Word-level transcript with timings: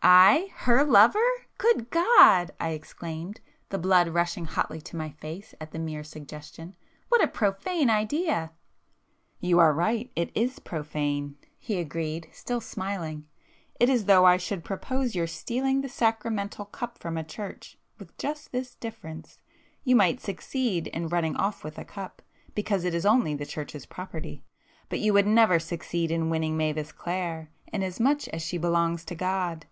"I! 0.00 0.48
Her 0.54 0.84
lover! 0.84 1.18
Good 1.58 1.90
God!" 1.90 2.52
I 2.58 2.70
exclaimed, 2.70 3.40
the 3.68 3.76
blood 3.78 4.08
rushing 4.08 4.44
hotly 4.46 4.80
to 4.82 4.96
my 4.96 5.10
face 5.10 5.54
at 5.60 5.72
the 5.72 5.78
mere 5.78 6.02
suggestion—"What 6.04 7.22
a 7.22 7.26
profane 7.28 7.90
idea!" 7.90 8.52
"You 9.40 9.58
are 9.58 9.74
right,—it 9.74 10.30
is 10.34 10.60
profane;"—he 10.60 11.76
agreed, 11.78 12.28
still 12.32 12.60
smiling—"It 12.60 13.88
is 13.90 14.02
as 14.02 14.06
though 14.06 14.24
I 14.24 14.36
should 14.38 14.64
propose 14.64 15.14
your 15.16 15.26
stealing 15.26 15.80
the 15.82 15.90
sacramental 15.90 16.64
cup 16.64 16.96
from 16.98 17.18
a 17.18 17.24
church, 17.24 17.76
with 17.98 18.16
just 18.16 18.50
this 18.52 18.76
difference,—you 18.76 19.94
might 19.96 20.20
succeed 20.20 20.86
in 20.86 21.08
running 21.08 21.36
off 21.36 21.62
with 21.64 21.74
the 21.74 21.84
cup 21.84 22.22
because 22.54 22.84
it 22.84 22.94
is 22.94 23.04
only 23.04 23.34
the 23.34 23.44
church's 23.44 23.84
property, 23.84 24.42
but 24.88 25.00
you 25.00 25.12
would 25.12 25.26
never 25.26 25.58
succeed 25.58 26.10
in 26.10 26.30
winning 26.30 26.56
Mavis 26.56 26.92
Clare, 26.92 27.50
inasmuch 27.72 28.28
as 28.28 28.42
she 28.42 28.56
belongs 28.56 29.04
to 29.04 29.14
God. 29.14 29.66